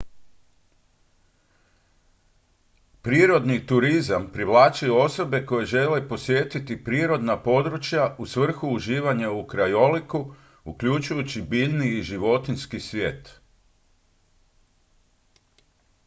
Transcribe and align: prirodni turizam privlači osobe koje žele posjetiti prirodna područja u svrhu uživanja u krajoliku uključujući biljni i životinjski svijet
prirodni 3.01 3.67
turizam 3.67 4.29
privlači 4.33 4.89
osobe 4.89 5.45
koje 5.45 5.65
žele 5.65 6.07
posjetiti 6.09 6.83
prirodna 6.83 7.43
područja 7.43 8.15
u 8.19 8.25
svrhu 8.25 8.67
uživanja 8.69 9.31
u 9.31 9.47
krajoliku 9.47 10.33
uključujući 10.65 11.41
biljni 11.41 11.87
i 11.87 12.01
životinjski 12.03 12.79
svijet 12.79 13.39